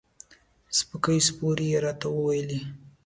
[0.77, 2.59] سپکې سپورې یې راته وویلې.